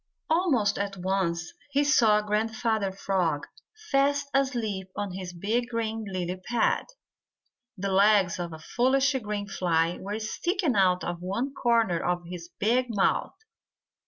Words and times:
Almost 0.31 0.79
at 0.79 0.97
once 0.97 1.53
he 1.69 1.83
saw 1.83 2.21
Grandfather 2.21 2.91
Frog 2.91 3.45
fast 3.91 4.29
asleep 4.33 4.87
on 4.95 5.11
his 5.11 5.31
big 5.31 5.69
green 5.69 6.05
lily 6.11 6.37
pad. 6.37 6.87
The 7.77 7.91
legs 7.91 8.39
of 8.39 8.51
a 8.51 8.57
foolish 8.57 9.13
green 9.21 9.47
fly 9.47 9.99
were 10.01 10.17
sticking 10.17 10.75
out 10.75 11.03
of 11.03 11.21
one 11.21 11.53
corner 11.53 11.99
of 11.99 12.23
his 12.25 12.49
big 12.57 12.87
mouth. 12.89 13.35